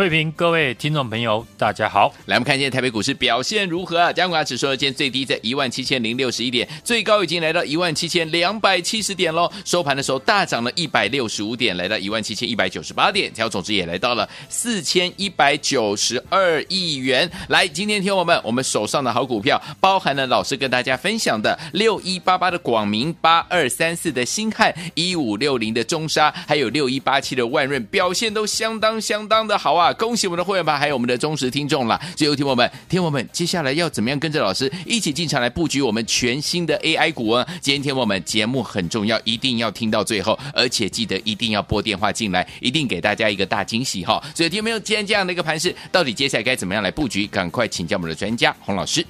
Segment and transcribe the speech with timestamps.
[0.00, 2.10] 慧平，各位听众朋友，大家好。
[2.24, 4.10] 来，我们看一下台北股市表现如何啊？
[4.10, 9.52] 加权指数今天最低在一万七千零六十一点，最高已经来到一万七千两百七十点喽。
[9.62, 17.30] 收盘的时候大涨了一百六十五点，来到一万七千一百九十八点，成交总值也来到了四千一百九十二亿元。
[17.48, 29.89] 来，今天听我们，我们手上的好股票，包含了老师跟大家分享的六一八八的广明、八二三四的新汉、一五六零的中沙，还有六一八七的万润，表现都相当相当的好啊。
[29.94, 32.00] 恭喜我们的会员吧，还有我们的忠实听众了。
[32.16, 37.46] 最后，听我们，听我们，接下来要怎么样跟着老师一起进场来布局我们全新的 AI 股啊？
[37.60, 44.22] 今天听我们节目很重要，一定要听到最后，而且记得一定要拨电话进来，一定给大家一个大惊喜哈。
[44.34, 44.78] 所以，听没有？
[44.80, 47.26] 今天这样的一个盘势，到底接下来该怎么样来布局？
[47.26, 49.06] 赶快请教我们的专家洪老师。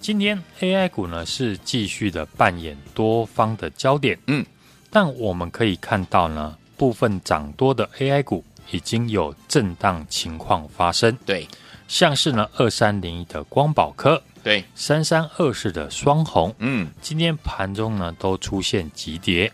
[0.00, 4.44] 今天 AI 股呢是继续的扮演多方的焦点，嗯，
[4.90, 8.44] 但我们可以看到呢，部分涨多的 AI 股。
[8.70, 11.46] 已经有震荡情况发生，对，
[11.86, 19.52] 像是呢二三零一的光宝科，对，三三二四的双红，嗯，今天盘中呢都出现急跌，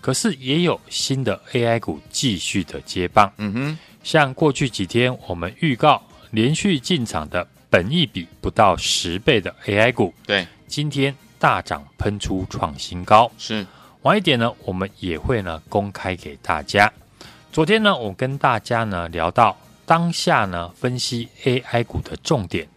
[0.00, 13.66] 可是也有新的 AI 股继续的接棒，嗯哼，像过去几天我们预告连续进场的本益比不到十倍的 AI 股，对，今天大涨喷出创新高，是，
[14.02, 16.92] 晚一点呢我们也会呢公开给大家。
[17.52, 22.68] 昨天呢，我跟大家呢聊到当下呢分析 AI 股的重点，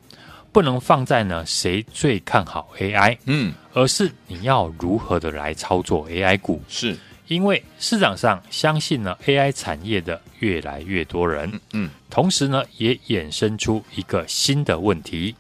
[0.51, 6.59] 不能放在呢谁最看好 AI，嗯，而是你要如何的来操作 AI 股。
[6.67, 6.97] 是，
[7.27, 15.35] 因为市场上相信呢 AI 产业的越来越多人，嗯，同时呢也衍生出一个新的问题，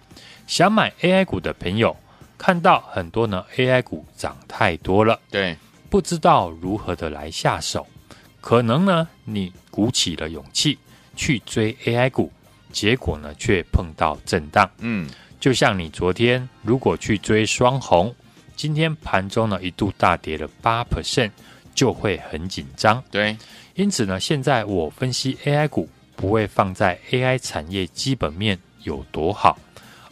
[0.45, 1.97] 想买 AI 股的朋友
[2.37, 5.57] 看到很多呢 AI 股涨太多了，对，
[5.89, 7.87] 不知道如何的来下手。
[8.43, 10.77] 可能呢，你鼓起了勇气
[11.15, 12.29] 去追 AI 股，
[12.73, 14.69] 结果呢却碰到震荡。
[14.79, 15.09] 嗯，
[15.39, 18.13] 就像你昨天如果去追双红，
[18.57, 21.31] 今天盘中呢一度大跌了八 percent，
[21.73, 23.01] 就会很紧张。
[23.09, 23.37] 对，
[23.75, 25.87] 因此呢，现在我分析 AI 股
[26.17, 29.57] 不会放在 AI 产业基本面有多好，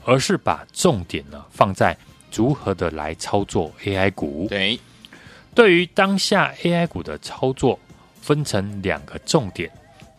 [0.06, 1.98] 而是把重点呢放在
[2.34, 4.48] 如何的来操作 AI 股。
[4.48, 4.80] 对，
[5.54, 7.78] 对于当下 AI 股的操作。
[8.22, 9.70] 分成两个重点，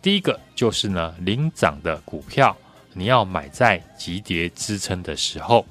[0.01, 2.55] 第一个就是呢，领涨的股票
[2.93, 5.65] 你要买在急跌支撑的时候。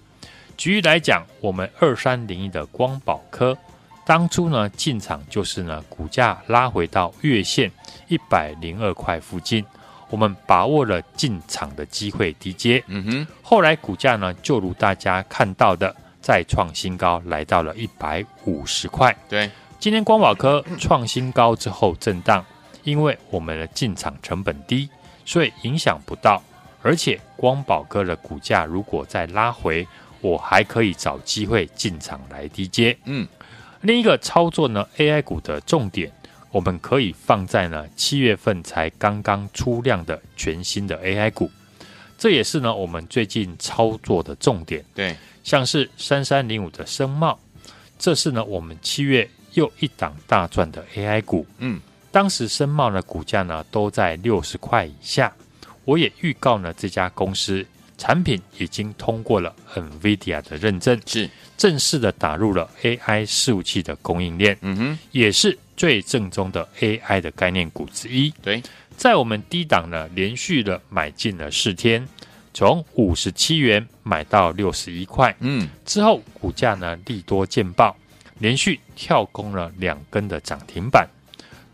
[0.56, 3.56] 举例来讲，我们二三零一的光宝科，
[4.04, 7.71] 当初呢进场就是呢股价拉回到月线
[8.09, 9.65] 一百零二块附近，
[10.09, 12.82] 我们把握了进场的机会低接。
[12.87, 19.16] 嗯哼，后来股价呢就如大家看到的，再创新高，来到了一百五十块。
[19.28, 19.50] 对。
[19.82, 22.47] 今天光宝科创新高之后震荡，
[22.84, 24.88] 因为我们的进场成本低，
[25.25, 26.41] 所以影响不到。
[26.82, 29.84] 而且光宝科的股价如果再拉回，
[30.21, 32.97] 我还可以找机会进场来低接。
[33.06, 33.26] 嗯，
[33.81, 36.12] 另一个操作呢，AI 股的重点，
[36.53, 41.50] 我们可以放在呢七月份才刚刚出量的全新的 AI 股，
[42.16, 44.84] 这也是呢我们最近操作的重点。
[44.94, 47.37] 对，像是三三零五的声茂，
[47.98, 49.28] 这是呢我们七月。
[49.55, 51.81] 又一档大赚的 AI 股，嗯，
[52.11, 55.33] 当时深茂的股价呢都在六十块以下，
[55.85, 57.65] 我也预告呢这家公司
[57.99, 61.29] 产品已经通过了 NVIDIA 的认证，是。
[61.55, 68.33] 正式的打入了 AI 伺服器的供应链，嗯哼，也是最正宗的 AI 的概念股之一。
[68.43, 68.60] 对，
[68.97, 72.09] 在我们低档呢连续的买进了四天，
[72.53, 77.97] 从五十七元买到六十一块，嗯，之后股价呢利多见报。
[78.42, 81.09] 连续跳空了两根的涨停板，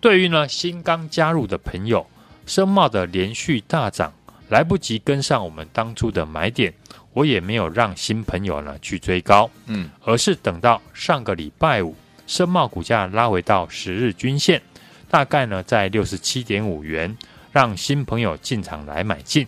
[0.02, 2.06] 对于呢新刚加入的朋友，
[2.44, 4.12] 深茂的连续大涨，
[4.50, 6.74] 来不及跟上我们当初的买点，
[7.14, 14.60] 我也没有让新朋友呢去追高，嗯，而是等到上个礼拜五，深茂股价拉回到十日均线，
[15.08, 17.16] 大概呢在六十七点五元，
[17.50, 19.46] 让新朋友进场来买进。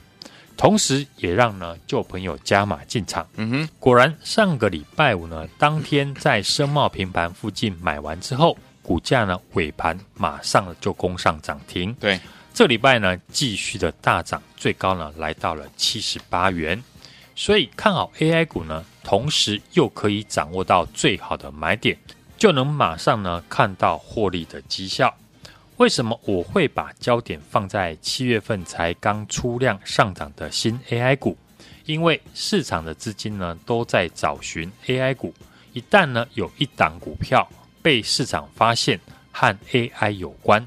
[0.61, 3.27] 同时也让呢旧朋友加码进场。
[3.37, 11.95] 嗯哼，果然上个礼拜五呢，当天在深茂平盘附近买完之后，股价呢尾盘马上就攻上涨停。
[11.95, 12.21] 对，
[12.53, 16.83] 这礼拜呢继续的大涨，最高呢来到了七十八元。
[17.35, 21.97] 所以看好 AI 股呢，同时又可以掌握到最好的买点，
[22.37, 25.15] 就能马上呢看到获利的绩效。
[25.81, 31.35] 为什么我会把焦点放在七月份才刚出量上涨的新 AI 股？
[31.87, 35.33] 因为市场的资金呢都在找寻 AI 股，
[35.73, 37.49] 一旦呢有一档股票
[37.81, 39.01] 被市场发现
[39.33, 40.63] 和 AI 有关，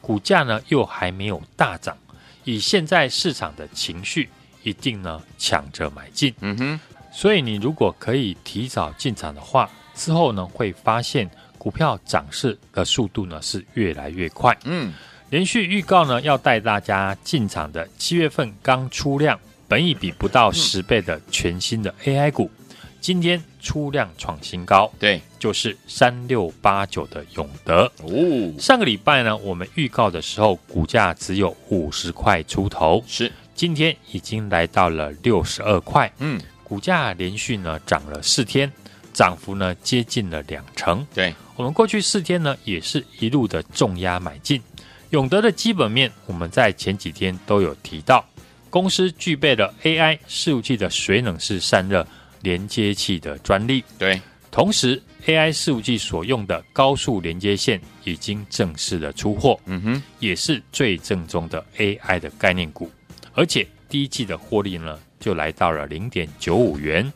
[0.00, 1.96] 股价呢又还没有大涨，
[2.42, 4.28] 以现在市场的情绪，
[4.64, 6.34] 一定呢抢着买进。
[6.40, 6.80] 嗯哼，
[7.12, 11.30] 所以你如果可以提早进场的话，之后呢会发现。
[11.66, 14.56] 股票涨势的速度呢是越来越快。
[14.66, 14.92] 嗯，
[15.30, 19.36] 连续预告呢要带大家进场的七月份刚出量，
[19.66, 22.48] 本已比不到十倍的全新的 AI 股，
[23.00, 24.88] 今天出量创新高。
[25.00, 27.90] 对，就是三六八九的永德。
[28.04, 36.08] 哦，上个礼拜呢我们预告的时候，股价只有五十块出头，是今天已经来到了六十二块。
[36.18, 38.70] 嗯，股价连续呢涨了四天。
[39.16, 44.60] 涨幅呢接近了两成，对，我们过去四天呢也是一路的重压买进。
[45.08, 48.22] 永德的基本面，我们在前几天都有提到，
[48.68, 52.06] 公司具备了 AI 伺服器的水冷式散热
[52.42, 54.20] 连接器的专利，对，
[54.50, 62.90] 同时 AI 伺服器所用的高速连接线已经正式的出货，嗯哼，也是最正宗的 AI 的概念股，
[63.32, 67.10] 而且第一季的获利呢就来到了零点九五元。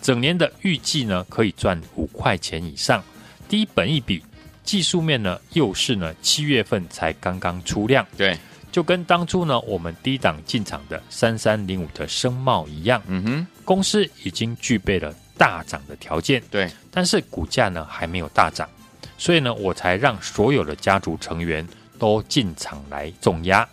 [0.00, 3.02] 整年的预计呢，可以赚五块钱以上。
[3.48, 4.20] 低本一笔，
[4.64, 8.36] 技术面呢，又是呢七月份才刚刚出量，对，
[8.72, 18.68] 就跟当初呢我们低档进场的三三零五的升茂一样，嗯哼，公司已经具备了大涨的条件，对，但是股价呢还没有大涨，
[19.16, 21.64] 所以呢我才让所有的家族成员
[21.96, 23.64] 都进场来重压，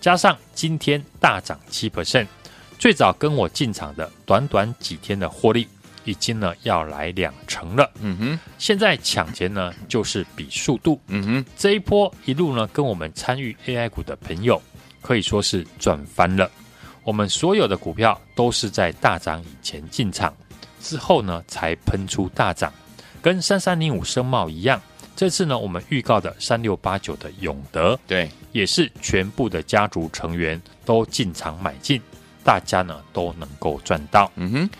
[0.00, 2.26] 加上今天大涨七 percent，
[2.78, 5.66] 最早跟我进场的短短几天的获利。
[6.04, 14.62] 已经呢要来两成了，嗯哼，现在抢钱呢就是比速度，嗯哼，这一波一路呢跟我们参与 AI 股的朋友
[15.02, 16.50] 可以说是赚翻了。
[17.04, 20.34] 我们所有的股票都是在大涨以前进场，
[20.80, 22.72] 之后呢才喷出大涨，
[23.20, 24.80] 跟三三零五升茂一样。
[25.14, 32.00] 这次呢我们预告的三六八九的永德，对，也是全部的家族成员都进场买进，
[32.48, 34.70] 大家呢都能够赚到，嗯哼。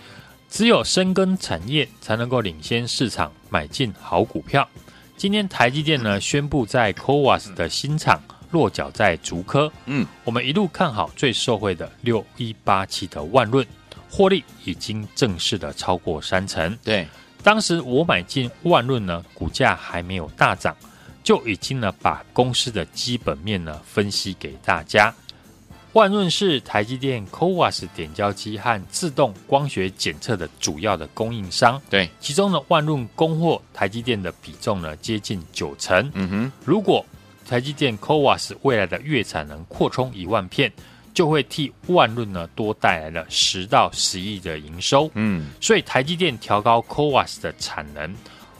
[0.49, 4.67] 只有深耕产业，才能够领先市场，买进好股票。
[5.15, 8.19] 今天台积电呢宣布在 CoWoS 的新厂
[8.49, 13.63] 落脚在竹科，嗯，我们一路看好最受惠的六一八七的万润，
[14.09, 16.75] 获利已经正式的超过三成。
[16.83, 17.07] 对，
[17.43, 20.75] 当时我买进万润呢，股价还没有大涨，
[21.23, 25.13] 就已经呢把公司的基本面呢分析给大家。
[25.93, 31.81] 万润是台积电 CoWAS 点胶机和自动光学检测的主要的供应商。
[31.89, 36.11] 对，其中呢，万润供货台积电的比重呢接近九成。
[36.13, 37.03] 嗯哼，如果
[37.47, 40.71] 台积电 CoWAS 未来的月产能扩充一万片，
[41.11, 45.09] 就会替万润呢多带来了十到十亿的营收。
[45.15, 48.15] 嗯，所以台积电调高 CoWAS 的产能，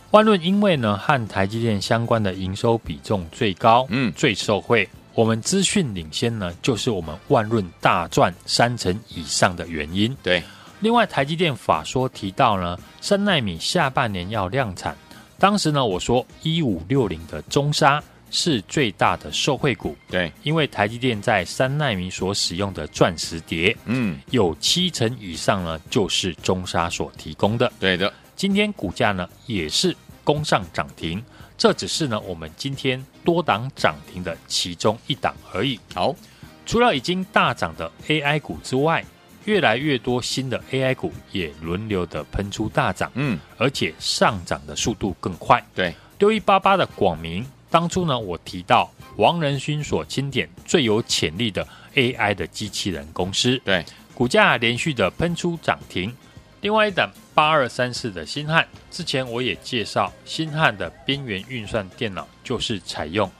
[0.10, 4.90] 万润因为呢和台积电相关的营收比重最高，嗯，最受惠。
[5.14, 10.16] 我们资讯领先呢，就是我们万润大赚三成以上的原因。
[10.24, 10.42] 对，
[10.80, 14.96] 另外台积电法说提到呢，三奈米下半年要量产。
[15.38, 18.02] 当时呢，我说一五六零的中沙
[18.32, 19.96] 是最大的受惠股。
[20.10, 27.72] 对，因为台积电在三奈米所使用的钻石碟，嗯，有七成以上呢就是中沙所提供的。
[27.80, 31.22] 对的，今天股价呢也是攻上涨停。
[31.60, 35.78] 这只是呢，我们今天多档涨停的其中一档而已。
[35.94, 36.16] 好，
[36.66, 39.04] 除了已经大涨的 AI 股之外，
[39.44, 45.62] 越来越多新的 AI 股也轮流的喷出大涨，嗯，而且上涨的速度更快。
[45.76, 56.16] 对，六一八八的广明，当初呢，我提到王仁勋所钦点最有潜力的 AI 的机器人公司，对，股价连续的喷出涨停。
[56.62, 57.10] 另外一档
[57.40, 63.32] 八二三四的新汉，之前我也介绍，新汉的边缘运算电脑就是采用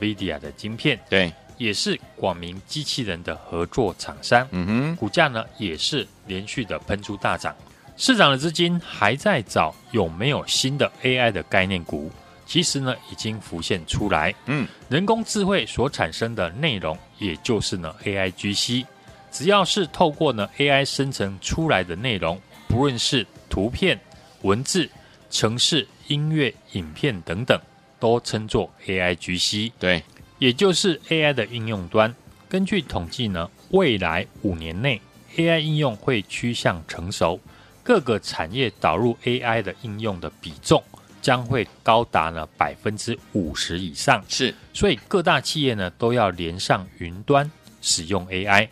[0.00, 4.48] NVIDIA 的晶片，对，也是广明机器人的合作厂商。
[4.52, 7.54] 嗯哼，股价呢也是连续的喷出大涨，
[7.98, 12.10] 市场的资金还在找有没有新的 AI 的概念股，
[12.46, 14.34] 其实呢已经浮现出来。
[14.46, 18.86] 嗯，人工智慧所产生的内容，也就是呢 AIGC。
[19.30, 24.00] 只要是透过呢 AI 生成出来的内容，不论是图片、
[24.40, 24.88] 文字、
[25.28, 27.60] 城市、音乐、影片等等，
[28.00, 29.72] 都称作 AIGC。
[29.78, 30.02] 对，
[30.38, 32.14] 也就是 AI 的应用端。
[32.48, 34.98] 根据统计呢，未来五年内
[35.36, 37.38] AI 应用会趋向成熟，
[37.82, 40.82] 各个产业导入 AI 的应用的比重
[41.20, 44.24] 将会高达呢百分之五十以上。
[44.30, 47.50] 是，所以各大企业呢都要连上云端
[47.82, 48.70] 使用 AI。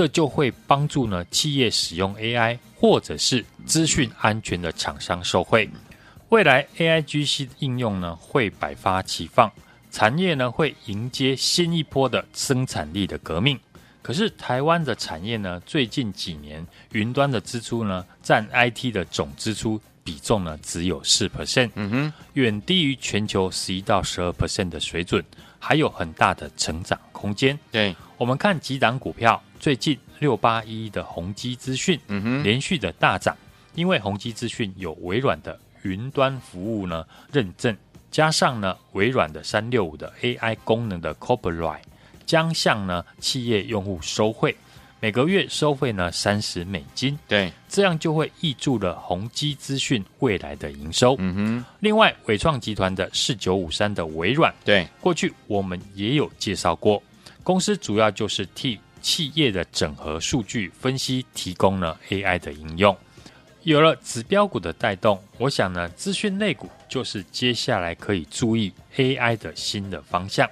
[0.00, 5.68] 这就会帮助呢企业使用 AI 或者是资讯安全的厂商受惠。
[6.30, 9.52] 未来 AIGC 的应用呢会百花齐放，
[9.90, 13.60] 产业呢会迎接新一波的生产力的革命。
[14.00, 25.22] 可是台湾的产业呢最近几年云端的支出呢占 IT 的总支出比重呢只有四 percent，嗯哼，远低于全球十一到十二 percent 的水准，
[25.58, 27.58] 还有很大的成长空间。
[27.70, 29.42] 对，我们看几档股票。
[29.58, 33.36] 最近六八一一的宏基资讯，嗯哼，连续的大涨，
[33.74, 37.76] 因为宏基资讯有微软的云端服务呢认证，
[38.10, 41.80] 加上呢微软的三六五的 AI 功能的 Copilot
[42.24, 44.56] 将向呢企业用户收费，
[44.98, 51.16] 每个月收费呢三十美金，对，这样就会挹注了宏基资讯未来的营收。
[51.18, 57.02] 嗯哼，另外伟创集团的四九五三的微软，对，过去我们也有介绍过，
[57.50, 58.78] 公司主要就是替。
[59.02, 62.94] 企业的整合数据分析，提供了 AI 的应用。
[63.62, 70.48] 有了指标股的带动，我想呢，资讯类股就是接下来可以注意 AI 的新的方向。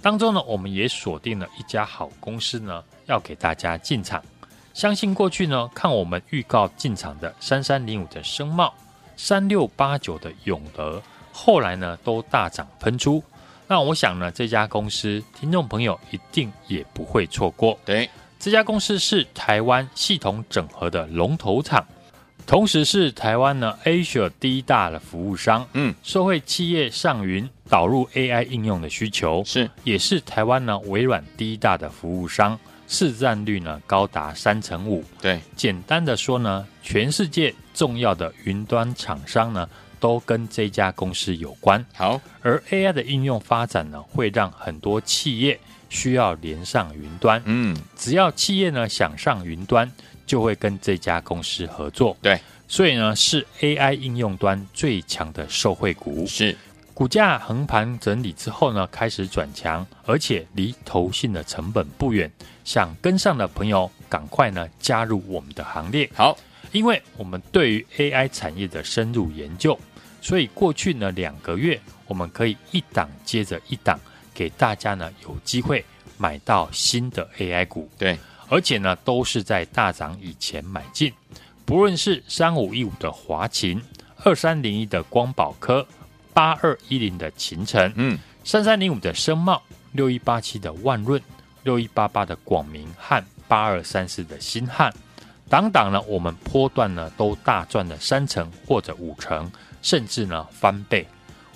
[0.00, 4.22] 当中呢，我们也锁定了一家好公司呢，要给大家进场。
[4.72, 8.72] 相信过去呢，看我们预告进场的三三零五的声茂、
[9.16, 13.22] 三六八九的永德，后来呢都大涨喷出。
[13.68, 17.78] 那我想呢，这家公司听众朋友一定也不会错过。
[17.84, 21.86] 对，这家公司是台湾系统整合的龙头厂，
[22.46, 25.66] 同时是台湾呢 Asia 第一大的服务商。
[25.72, 35.02] 嗯，受惠企业上云导入 AI 应用的需求，是也是台湾呢微软第一大的服务商，市占率呢高达三成五。
[35.20, 39.66] 对，简单的说呢，全世界重要的云端厂商呢。
[40.02, 41.86] 都跟这家公司有关。
[41.94, 47.40] 好，而 AI 的应用发展呢，会让很多企业需要连上云端。
[47.44, 49.88] 嗯，只要企业呢想上云端，
[50.26, 52.16] 就会跟这家公司合作。
[52.20, 56.26] 对，所以呢是 AI 应用端最强的受惠股。
[56.26, 56.56] 是，
[56.92, 62.28] 股价横盘整理之后呢，开始转强，而且离投信的成本不远。
[62.64, 66.10] 想跟上的朋友，赶快呢加入我们的行列。
[66.12, 66.36] 好，
[66.72, 69.78] 因为我们对于 AI 产业的深入研究。
[70.22, 73.98] 所以过去呢两个月，我们可以一档接着一档，
[74.32, 75.84] 给大家呢有机会
[76.16, 77.90] 买到新的 AI 股。
[77.98, 78.16] 对，
[78.48, 81.12] 而且呢都是在大涨以前买进。
[81.64, 83.82] 不论是三五一五的华勤，
[84.24, 85.84] 二三零一的光宝科，
[86.32, 89.60] 八二一零的勤诚，嗯，三三零五的声茂，
[89.90, 91.20] 六一八七的万润，
[91.64, 94.92] 六一八八的广明和八二三四的新汉，
[95.48, 99.50] 档档呢我们波段呢都大赚了三成或者五成。
[99.82, 101.06] 甚至呢翻倍，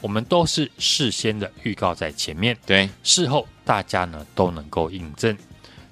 [0.00, 5.34] 我们都是事先的预告在前面，对，事后大家呢都能够印证。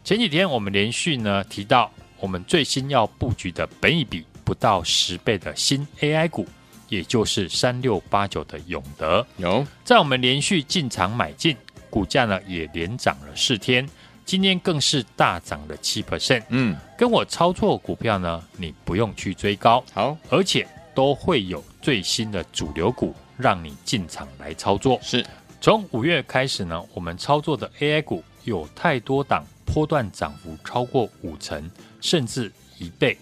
[0.03, 6.47] 前几天我们连续呢提到，我们最新要布局的本一比不到十倍的新 AI 股，
[6.89, 9.65] 也就是三六八九的永德，有。
[9.85, 11.57] 在我们连续进场买进，
[11.89, 13.89] 股价呢也连涨了四天，
[14.25, 16.43] 今天更是大涨了七 percent。
[16.49, 20.67] 嗯，跟我操作股票呢，你不用去追高，好，而且。
[20.97, 24.99] 都会有最新的主流股让你进场来操作。
[25.03, 25.23] 是，
[25.61, 33.15] 从五月开始呢，我们操作的 AI 股有太多档，波段涨幅超过五成，甚至一倍。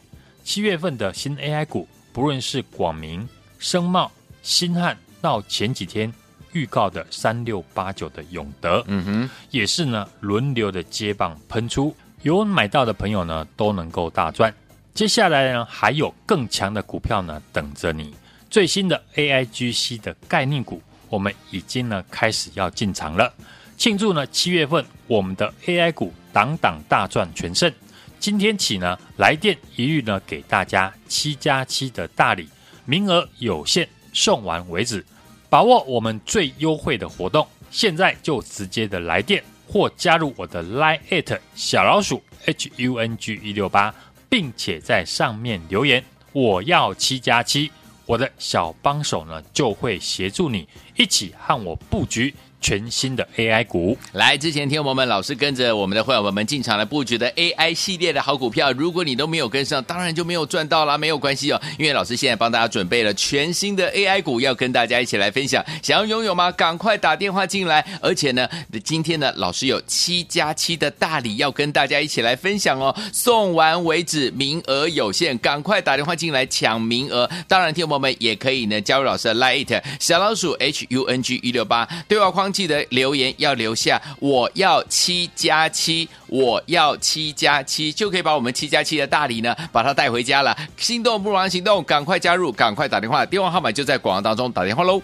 [0.45, 3.29] 七月份的新 AI 股，不论是广明、
[3.59, 4.09] 声茂、
[4.43, 6.13] 新汉，到前几天
[6.53, 11.93] 预告的三六八九的永德，嗯哼，也是呢轮流的接棒喷出，
[12.23, 14.55] 有买到的朋友呢都能够大赚。
[14.95, 18.15] 接下来呢，还有更强的股票呢等着你。
[18.53, 23.33] 最新的 AIGC 的概念股，我们已经呢开始要进场了。
[23.79, 27.73] 庆祝呢七月份我们的 AI 股档档大赚全胜。
[28.21, 32.47] 今天起呢，来电一律呢给大家七加七的大礼，
[32.85, 35.03] 名额有限，送完为止。
[35.49, 43.95] 把握我们最优惠的活动，现在就直接的来电或加入我的 Line@ 小老鼠 HUNG 一六八。
[44.29, 47.71] 并且在上面留言，我要七加七，
[48.13, 53.99] 我的小帮手呢就会协助你一起和我布局全新的 AI 股。
[54.13, 65.65] 来，之前听我们老师跟着我们的会员们进场来布局的 AI 系列的好股票，如果你都没有跟上，当然就没有赚到啦，没有关系哦，因为老师现在帮大家准备了全新的 AI 股，要跟大家一起来分享。
[65.83, 66.53] 想要拥有吗？
[66.53, 68.49] 赶快打电话进来，而且呢，
[68.85, 77.29] 今天呢，老师有七加七的大礼要跟大家一起来分享哦，送完为止，名额有限，赶快打电话进来抢名额。
[77.49, 90.57] 当然，听友们也可以呢加入老师的 Light 小老鼠 H U N G 一六八对话框，记得留言要留下我要七加七，我要七加七，就可以把我们七加七的大礼呢把它带回家了。
[90.77, 95.01] 心动不如行动，赶快加入，赶快打电话，电话号码就在广告当中，打电话喽。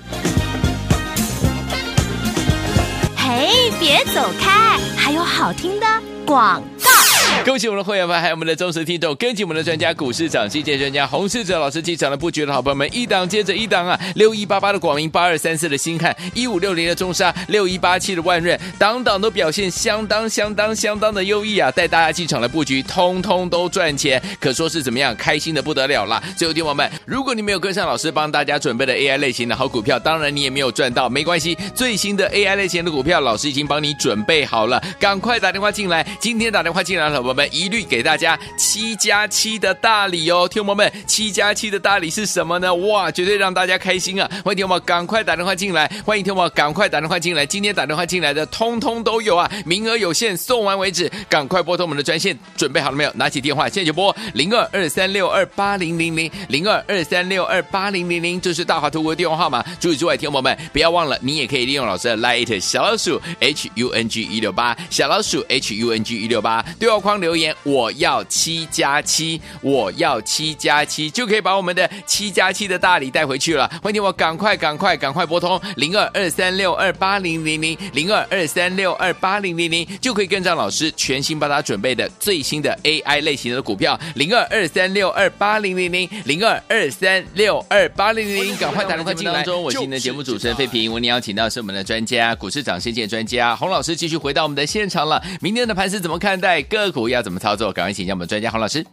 [3.17, 5.87] 嘿，别走开，还有好听的
[6.25, 6.98] 广告。
[7.45, 13.99] 恭喜我们的会员们，还有我们的忠实听众，跟紧我们的专家股市长，世界专家洪世哲老师进场的布局的好朋友们，一档接着一档啊！
[14.17, 21.71] 六一八八的广明，八二三四的新汉，一五六零的中沙，六一八七的万润，档档都表现相当相当相当的优异啊！
[21.71, 26.23] 带大家进场的布局，通通都赚钱，可说是怎么样开心的不得了啦！
[26.37, 42.75] 最后听我们，如果你没有跟上老师帮大家准备的 AI 类型的好股票，当然你也没有赚到，没关系，最新的 AI 类型的股票，老师已经帮你准备好了，赶快打电话进来，今天打电话进来了，我们一律给大家七加七的大礼哦，听友们，七加七的大礼是什么呢？
[42.77, 44.27] 哇，绝对让大家开心啊！
[44.43, 53.13] 欢迎听友们赶快打电话进来，欢迎听友们赶快打电话进来，今天打电话进来的通通都有啊，名额有限，送完为止，赶快拨通我们的专线，准备好了没有？
[53.15, 59.63] 拿起电话，现在就拨零二二三六二八零零零零二二三六二八零零零，这是大华图国的电话号码。
[59.79, 73.71] 除此之外，听友们不要忘了，你也可以利用老师的 Light 小老鼠 H U N G 一六八小老鼠 H U N G 一六八对话框留言我要七加七，我要七加七，就可以把我们的七加七的大礼带回去了。
[73.83, 89.35] 欢迎我赶快赶快赶快拨通零二二三六二八零零零零二二三六二八零零零，就可以跟上老师全新帮他准备的最新的 AI 类型的股票零二二三六二八零零零零二二三六二八零零零，赶快打电话进来。
[89.35, 95.23] 当中，我今天的节目主持人费平，为您邀请到是我们的专家股市涨先见专家洪老师，继续回到我们的现场了。
[95.41, 96.63] 明天的盘是怎么看待？
[96.63, 97.73] 个股要怎么操作？
[97.73, 98.85] 赶快请教我们专家洪老师。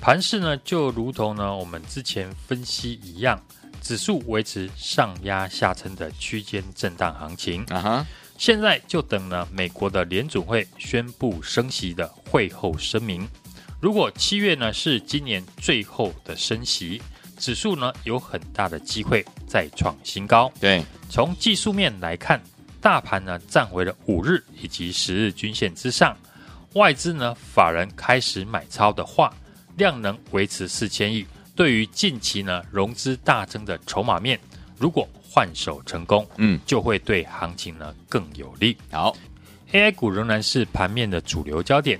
[0.00, 3.38] 盘势呢，就如同呢我们之前分析一样，
[3.82, 7.62] 指数维持上压下撑的区间震荡行情。
[7.64, 8.06] 啊哈，
[8.38, 13.28] 现在就等呢美国的联准会宣布升息的会后声明。
[13.78, 17.02] 如果七月呢是今年最后的升息，
[17.36, 20.50] 指数呢有很大的机会再创新高。
[20.58, 22.40] 对，从技术面来看，
[22.80, 26.16] 大盘呢站回了五日以及十日均线之上。
[26.74, 29.34] 外资呢，法人开始买超的话，
[29.76, 34.38] 量能维持四千亿，对于近期呢融资大增的筹码面，
[34.78, 38.76] 如果换手成功，嗯，就会对行情呢更有利。
[38.92, 39.16] 好
[39.72, 41.98] ，AI 股仍然是盘面的主流焦点。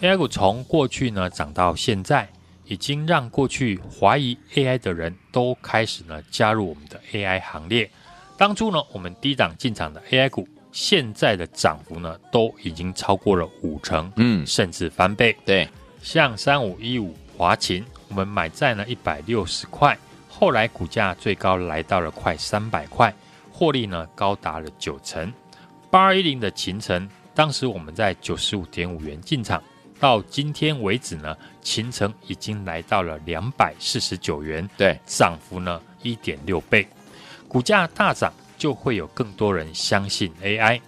[0.00, 2.26] AI 股从过去呢涨到现在，
[2.64, 7.90] 已经让过去怀疑 AI 的人都开始呢加入我们的 AI 行列。
[8.38, 10.48] 当初呢，我们低档进场的 AI 股。
[10.76, 15.34] 现在的涨幅呢，都已经超过了五成，嗯，甚至翻倍。
[15.42, 15.66] 对，
[16.02, 19.96] 像三五一五华勤，我们买在呢一百六十块，
[20.28, 23.10] 后来股价最高来到了快三百块，
[23.50, 25.32] 获利呢高达了九成。
[25.90, 29.64] 八二一零的秦城，当时我们在九十五点五元进场，
[29.98, 36.86] 到今天为止呢，秦城已经来到了两百四十九元，对，涨幅呢一点六倍，
[37.48, 38.30] 股价大涨。
[38.56, 40.80] 就会有更多人相信 AI。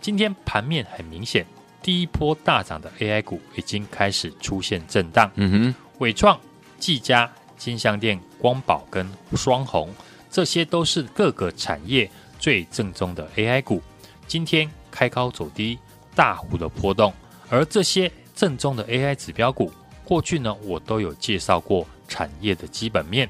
[0.00, 1.44] 今天盘面很明显，
[1.82, 5.30] 第一波大涨的 AI 股已经开始出现震荡。
[5.34, 6.38] 嗯哼，伟创、
[6.78, 9.92] 技嘉、金像电、光宝跟双红，
[10.30, 12.08] 这些都是各个产业
[12.38, 13.82] 最正宗的 AI 股。
[14.26, 15.78] 今天开高走低，
[16.14, 17.12] 大幅的波动。
[17.48, 19.72] 而这些正宗的 AI 指标股，
[20.04, 23.28] 过去呢我都有介绍过产业的基本面，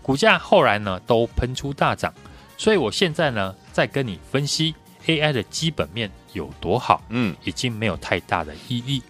[0.00, 2.12] 股价后来呢都喷出大涨。
[2.64, 4.74] 所以，我现在呢，在跟你分析
[5.04, 9.02] AI 的基本面有多好，嗯，已经没有太大的意义。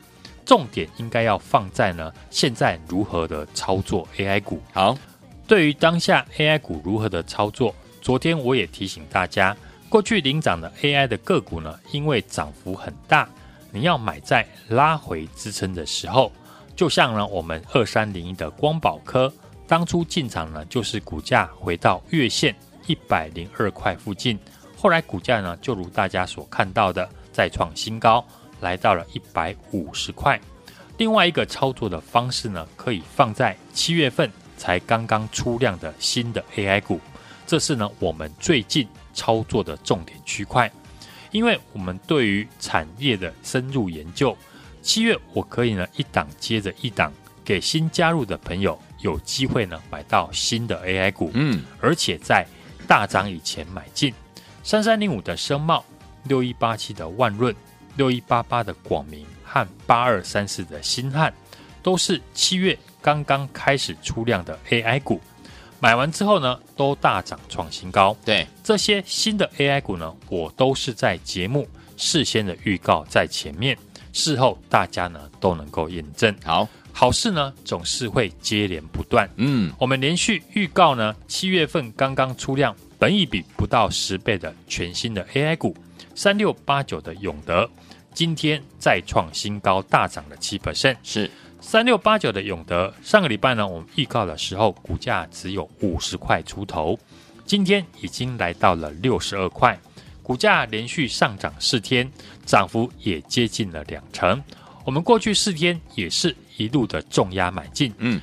[0.44, 4.60] 重点应该要放在呢，现在如何的操作 AI 股。
[4.72, 4.98] 好，
[5.46, 9.56] 对于当下 AI 股如何的操作，昨天我也提醒大家，
[9.88, 13.28] 过去领涨的 AI 的个股呢，因为涨幅很大，
[13.70, 16.32] 你要买在拉回支撑的时候。
[16.74, 19.32] 就像呢，我们二三零一的光宝科，
[19.68, 22.52] 当初进场呢，就是股价回到月线。
[22.86, 24.38] 一百零二块附近，
[24.76, 28.24] 后来股价呢，就如大家所看到的，再创新高，
[28.60, 30.40] 来到了一百五十块。
[30.96, 37.00] 另外一个操作的方式呢，可以放在七月份才刚刚出量的新的 AI 股，
[37.46, 40.70] 这是呢我们最近操作的重点区块。
[41.32, 44.36] 因为我们对于产业的深入研究，
[44.82, 47.12] 七月我可以呢一档接着一档，
[47.44, 52.46] 给新加入的朋友有机会呢买到新的 AI 股，嗯，而且在
[52.86, 54.12] 大涨以前买进。
[54.62, 55.84] 三三零五的声茂，
[56.24, 57.54] 六一八七的万润，
[57.96, 61.32] 六一八八的广明和八二三四的新汉，
[61.82, 65.20] 都是七月刚刚开始出量的 AI 股。
[65.80, 68.16] 买完之后呢，都大涨创新高。
[68.24, 71.68] 对，这些新的 AI 股呢，我都是在节目
[71.98, 73.76] 事先的预告在前面，
[74.14, 76.34] 事后大家呢都能够验证。
[76.42, 79.28] 好，好事呢总是会接连不断。
[79.36, 85.76] 嗯，我们连续预告呢，七月份刚刚出量，本一比不到十倍的全新的 AI 股，
[86.14, 87.68] 三六八九的永德，
[88.14, 90.96] 今天再创新高，大涨了七 percent。
[91.02, 91.28] 是。
[91.60, 96.98] 三六八九的永德，上个礼拜呢，我们预告的时候，股价只有五十块出头，
[97.46, 99.80] 今天已经来到了六十二块，
[100.22, 102.08] 股价连续上涨四天，
[102.44, 104.42] 涨幅也接近了两成。
[104.84, 107.92] 我们过去四天也是一路的重压买进。
[107.98, 108.20] 嗯，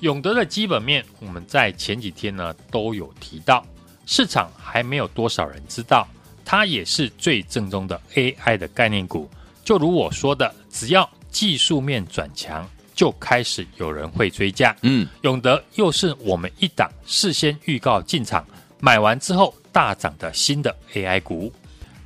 [0.00, 3.64] 永德的基本面，我们在前几天呢都有提到，
[4.06, 6.06] 市场还没有多少人知道，
[6.44, 9.30] 它也是最正宗的 AI 的概念股。
[9.64, 12.68] 就如我说的，只要技术面转强。
[12.92, 18.44] 就开始有人会追价，嗯，永德又是我们一档事先预告进场，
[18.78, 21.50] 买完之后大涨的新的 AI 股，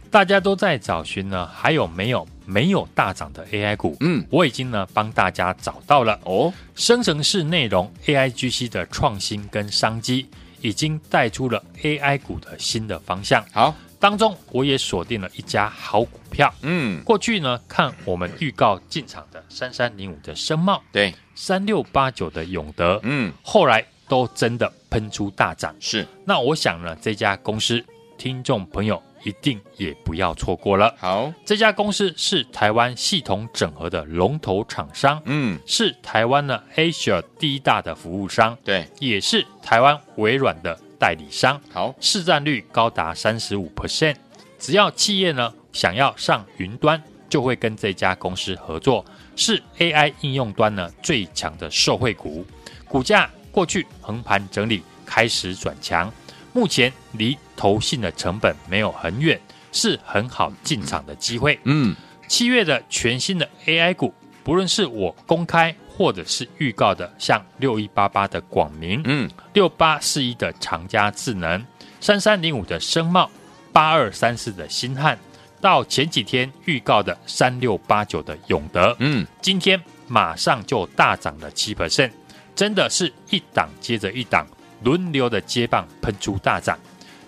[0.08, 3.96] 大家都在找寻呢，还有没有没有大涨的 AI 股？
[4.00, 10.26] 嗯，我已经呢帮大家找到了哦，生成式内容 AIGC 的创新跟商机，
[10.60, 13.44] 已经带出了 AI 股的新的方向。
[13.52, 13.74] 好。
[14.00, 26.06] 当中我也锁定了一家好股票，嗯，过去呢看我们预告进场的三三零五的声茂，对，三六八九的永德，嗯，后来都真的喷出大涨，是。
[26.26, 27.82] 那我想呢，这家公司
[28.18, 30.94] 听众朋友一定也不要错过了。
[30.98, 40.78] 好，这家公司是台湾系统整合的龙头厂商，嗯，是台湾呢 Asia 第一大的服务商，对，也是台湾微软的。
[40.96, 44.14] 代理商好，市占率高达三十五 percent。
[44.58, 49.04] 只要企业呢想要上云端，就会跟这家公司合作，
[49.36, 52.46] 是 AI 应用端呢最强的受惠股。
[52.88, 56.10] 股价过去横盘整理，开始转强，
[56.54, 59.40] 目前离投信的成本没有很远，
[59.72, 61.58] 是很好进场的机会。
[61.64, 61.94] 嗯，
[62.28, 64.12] 七月的全新的 AI 股，
[64.42, 65.74] 不论是我公开。
[65.96, 71.64] 或者是预告的，像六一八八的广明，嗯，六八四一的长佳智能，
[72.00, 73.30] 三三零五的声茂，
[73.72, 75.16] 八二三四的新汉，
[75.60, 82.10] 到前几天预告的三六八九的永德，嗯，今天马上就大涨了七 percent，
[82.56, 84.44] 真的是一档接着一档，
[84.82, 86.76] 轮流的接棒喷出大涨。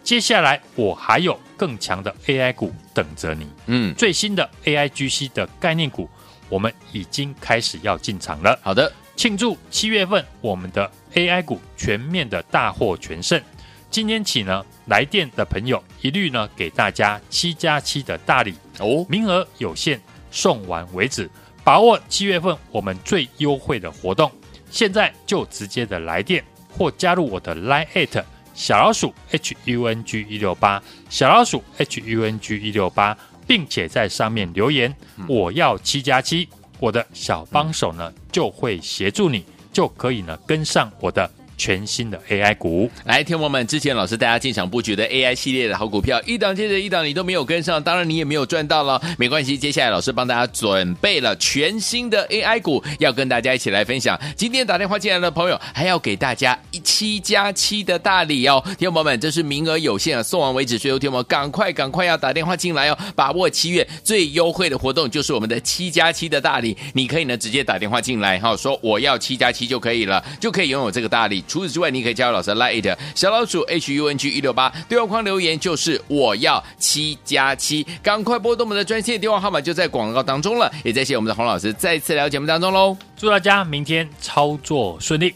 [0.07, 6.09] 接下来我还有更强的 AI 股等着你，嗯，最新的 AIGC 的概念股。
[6.49, 8.57] 我们已经开始要进场了。
[8.63, 13.43] 好的，庆祝七月份我们的 AI 股全面的大获全胜。
[13.91, 21.29] 今天起呢，来电的朋友一律呢给大家七加七的大礼哦，名额有限，送完为止。
[21.65, 24.31] 把握七月份我们最优惠的活动，
[24.71, 28.23] 现在就直接的来电或加入我的 Line@
[28.57, 33.17] 小老鼠 HUNG 一六八小老鼠 HUNG 一六八。
[33.49, 34.93] 并且在上面留言，
[35.29, 36.49] 我要七加七，
[36.81, 41.31] 我的小帮手呢就会协助你，就可以呢跟上我的。
[41.57, 54.21] 全新的 AI 股，来，听友们，之前老师带大家进场布局的 AI 系列的好股票，一档接着一档，你都没有跟上，当然你也没有赚到了，没关系，接下来老师帮大家准备了全新的 AI 股，要跟大家一起来分享。
[54.37, 71.45] 今天打电话进来的朋友，还要给大家一七加七的大礼哦，听友们，这是名额有限啊，送完为止，所以听友们赶快赶快要打电话进来哦，把握七月最优惠的活动，就是我们的七加七的大礼，你可以呢直接打电话进来哈，说我要七加七就可以了，就可以拥有这个大礼。
[71.47, 80.73] 除此之外，你可以加入老师的 Line 小老鼠 H U N G 一六八对话框留言，就是我要七加七，赶快拨动我们的专线电话号码，就在广告当中了。
[80.85, 85.35] 也再谢谢我们的洪老师再次来到节目当中喽，祝大家明天操作顺利。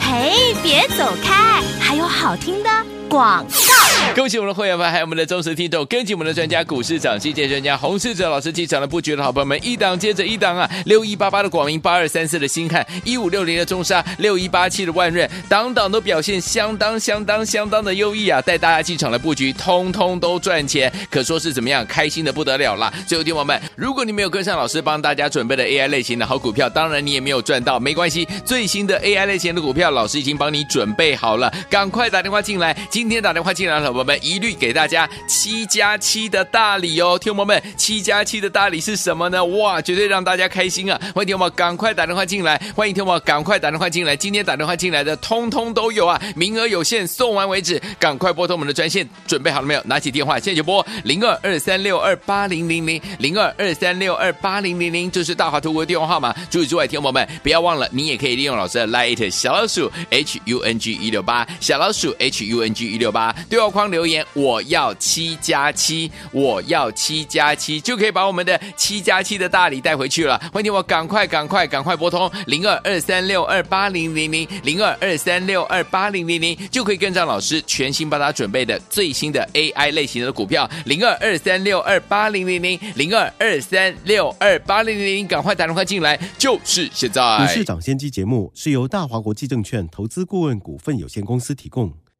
[0.00, 2.70] 嘿，别走开，还有好听的
[3.08, 3.95] 广告。
[4.14, 22.90] 恭喜我们的会员们，还有我们的忠实听众，跟紧我们的专家股市长，基建专家洪世哲老师进场了布局的好朋友们，一档接着一档啊，六一八八的广明，八二三四的新汉，一五六零的中沙，六一八七的万润，档档都表现相当相当相当的优异啊，带大家进场的布局，通通都赚钱，可说是怎么样，开心的不得了啦。
[23.06, 39.42] 最后，听友们，如果你没有跟上老师帮大家准备的 AI 类型的好股票，当然你也没有赚到，没关系，最新的 AI 类型的股票，老师已经帮你准备好了，赶快打电话进来，今天打电话进来了，我们一律给大家七加七的大礼哦，听友们，七加七的大礼是什么呢？
[39.42, 41.00] 哇，绝对让大家开心啊！
[41.14, 49.80] 欢迎听友们赶快打电话进来，欢迎听友们赶快打电话进来，今天打电话进来的通通都有啊，名额有限，送完为止，赶快拨通我们的专线，准备好了没有？
[49.84, 56.34] 拿起电话，现在就拨零二二三六二八零零零零二二三六二八零零零，这是大华图的电话号码。
[56.50, 64.24] 除此之外，听友们不要忘了，你也可以利用老师的 Light 小老鼠 H U N G 一六八小老鼠 H U N G 一六八对话框留言。
[64.32, 70.38] 我要七加七，我要七加七，就可以把我们的七加七的大礼带回去了。
[70.52, 87.38] 欢迎我赶快赶快赶快拨通零二二三六二八零零零零二二三六二八零零零，就可以跟上老师全新帮他准备的最新的 AI 类型的股票零二二三六二八零零零零二二三六二八零零零，赶快打电话进来，就是现在。
[87.38, 91.92] 股市涨先机节目是由大华国际证券投资顾问股份有限公司提供。